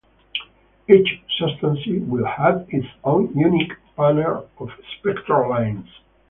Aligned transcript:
Each 0.89 1.21
substance 1.37 1.81
will 1.85 2.25
have 2.25 2.65
its 2.69 2.87
own 3.03 3.31
unique 3.37 3.73
pattern 3.95 4.43
of 4.57 4.69
spectral 4.97 5.47
lines. 5.51 5.87